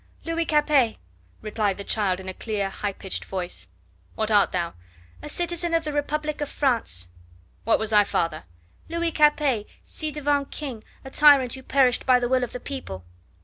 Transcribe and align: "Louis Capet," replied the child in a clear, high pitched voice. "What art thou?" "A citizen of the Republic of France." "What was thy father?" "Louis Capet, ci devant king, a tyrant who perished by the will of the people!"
"Louis 0.25 0.45
Capet," 0.47 0.97
replied 1.43 1.77
the 1.77 1.83
child 1.83 2.19
in 2.19 2.27
a 2.27 2.33
clear, 2.33 2.71
high 2.71 2.93
pitched 2.93 3.23
voice. 3.23 3.67
"What 4.15 4.31
art 4.31 4.51
thou?" 4.51 4.73
"A 5.21 5.29
citizen 5.29 5.75
of 5.75 5.83
the 5.83 5.93
Republic 5.93 6.41
of 6.41 6.49
France." 6.49 7.09
"What 7.65 7.77
was 7.77 7.91
thy 7.91 8.03
father?" 8.03 8.45
"Louis 8.89 9.11
Capet, 9.11 9.67
ci 9.85 10.09
devant 10.11 10.49
king, 10.49 10.83
a 11.05 11.11
tyrant 11.11 11.53
who 11.53 11.61
perished 11.61 12.07
by 12.07 12.19
the 12.19 12.27
will 12.27 12.43
of 12.43 12.51
the 12.51 12.59
people!" 12.59 13.05